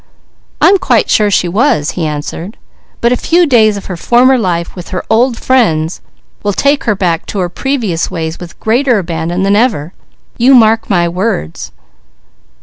"I 0.59 0.69
am 0.69 0.79
quite 0.79 1.11
sure 1.11 1.29
she 1.29 1.47
was," 1.47 1.91
he 1.91 2.07
answered, 2.07 2.57
"but 3.01 3.11
a 3.11 3.15
few 3.15 3.45
days 3.45 3.77
of 3.77 3.85
her 3.85 3.95
former 3.95 4.35
life 4.35 4.75
with 4.75 4.89
her 4.89 5.05
old 5.11 5.37
friends 5.37 6.01
will 6.41 6.53
take 6.53 6.85
her 6.85 6.95
back 6.95 7.27
to 7.27 7.37
her 7.37 7.49
previous 7.49 8.09
ways 8.09 8.39
with 8.39 8.59
greater 8.59 8.97
abandon 8.97 9.43
than 9.43 9.55
ever. 9.55 9.93
You 10.39 10.55
mark 10.55 10.89
my 10.89 11.07
words." 11.07 11.71